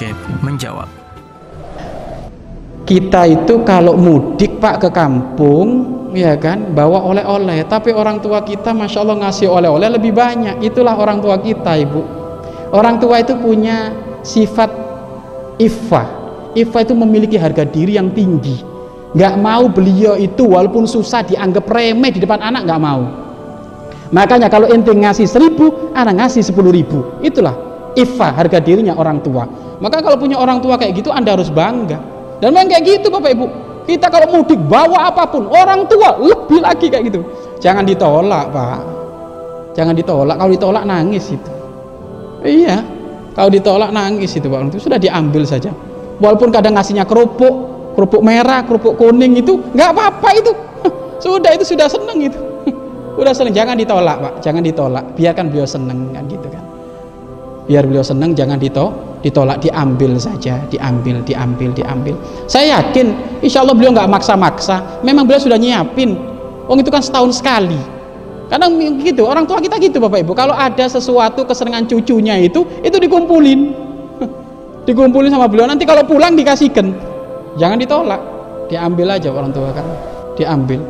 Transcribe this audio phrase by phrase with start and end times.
[0.00, 0.88] Syekh menjawab.
[2.88, 5.68] Kita itu kalau mudik Pak ke kampung,
[6.16, 7.60] ya kan, bawa oleh-oleh.
[7.68, 10.64] Tapi orang tua kita, masya Allah ngasih oleh-oleh lebih banyak.
[10.64, 12.00] Itulah orang tua kita, ibu.
[12.72, 13.92] Orang tua itu punya
[14.24, 14.72] sifat
[15.60, 16.08] iffah.
[16.56, 18.56] Iffah itu memiliki harga diri yang tinggi.
[19.12, 23.04] Nggak mau beliau itu walaupun susah dianggap remeh di depan anak nggak mau.
[24.10, 27.20] Makanya kalau ente ngasih seribu, anak ngasih sepuluh ribu.
[27.22, 27.54] Itulah
[27.94, 29.69] iffah harga dirinya orang tua.
[29.80, 33.30] Maka kalau punya orang tua kayak gitu, anda harus bangga dan memang kayak gitu Bapak
[33.36, 33.46] Ibu.
[33.84, 37.20] Kita kalau mudik bawa apa pun, orang tua lebih lagi kayak gitu.
[37.60, 38.80] Jangan ditolak, Pak.
[39.76, 40.36] Jangan ditolak.
[40.40, 41.52] Kalau ditolak nangis itu.
[42.40, 42.80] Iya.
[43.36, 44.72] Kalau ditolak nangis itu, Pak.
[44.72, 45.72] Itu sudah diambil saja.
[46.20, 47.54] Walaupun kadang ngasihnya kerupuk,
[47.96, 50.52] kerupuk merah, kerupuk kuning itu nggak apa-apa itu.
[51.20, 52.40] Sudah itu sudah seneng itu.
[53.20, 53.52] Sudah seneng.
[53.52, 54.32] Jangan ditolak, Pak.
[54.40, 55.04] Jangan ditolak.
[55.12, 56.64] Biarkan beliau seneng kan gitu kan.
[57.68, 62.14] Biar beliau seneng, jangan ditolak ditolak diambil saja diambil diambil diambil.
[62.48, 63.12] Saya yakin
[63.44, 65.04] insya Allah beliau nggak maksa-maksa.
[65.04, 66.16] Memang beliau sudah nyiapin.
[66.66, 67.78] Oh itu kan setahun sekali.
[68.50, 68.66] Karena
[69.06, 70.32] gitu orang tua kita gitu bapak ibu.
[70.34, 73.60] Kalau ada sesuatu kesenangan cucunya itu itu dikumpulin.
[74.88, 75.70] Dikumpulin sama beliau.
[75.70, 76.90] Nanti kalau pulang dikasihkan.
[77.60, 78.20] Jangan ditolak.
[78.66, 79.86] Diambil aja orang tua kan.
[80.34, 80.82] Diambil.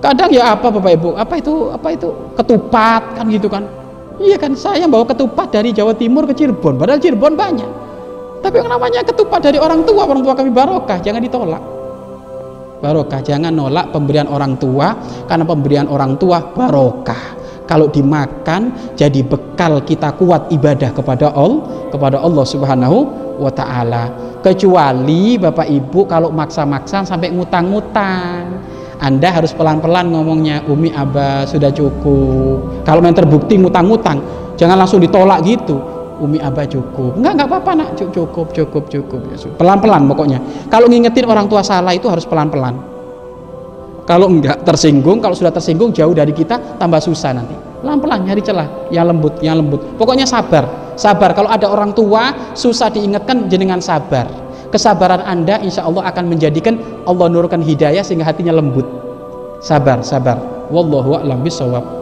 [0.00, 1.16] Kadang ya apa bapak ibu?
[1.16, 2.08] Apa itu apa itu?
[2.36, 3.79] Ketupat kan gitu kan
[4.20, 7.70] Iya kan saya bawa ketupat dari Jawa Timur ke Cirebon, padahal Cirebon banyak.
[8.44, 11.62] Tapi yang namanya ketupat dari orang tua, orang tua kami barokah, jangan ditolak.
[12.84, 14.92] Barokah, jangan nolak pemberian orang tua
[15.24, 17.40] karena pemberian orang tua barokah.
[17.64, 22.98] Kalau dimakan jadi bekal kita kuat ibadah kepada Allah, kepada Allah Subhanahu
[23.40, 24.12] wa taala.
[24.44, 28.59] Kecuali Bapak Ibu kalau maksa-maksa sampai ngutang-ngutang
[29.00, 32.84] anda harus pelan-pelan ngomongnya Umi Abah sudah cukup.
[32.84, 34.20] Kalau yang terbukti ngutang-ngutang
[34.60, 35.80] jangan langsung ditolak gitu.
[36.20, 37.16] Umi Abah cukup.
[37.16, 37.88] Enggak enggak apa-apa nak.
[37.96, 39.20] Cukup cukup cukup.
[39.32, 40.38] Ya, pelan-pelan pokoknya.
[40.68, 42.76] Kalau ngingetin orang tua salah itu harus pelan-pelan.
[44.04, 47.56] Kalau enggak tersinggung kalau sudah tersinggung jauh dari kita tambah susah nanti.
[47.80, 48.92] Pelan-pelan nyari celah.
[48.92, 49.80] Yang lembut yang lembut.
[49.96, 50.92] Pokoknya sabar.
[50.92, 51.32] Sabar.
[51.32, 54.28] Kalau ada orang tua susah diingatkan jenengan sabar
[54.72, 58.86] kesabaran anda insya Allah akan menjadikan Allah nurkan hidayah sehingga hatinya lembut.
[59.60, 60.40] Sabar sabar.
[60.70, 61.99] Wallahu a'lam bisawab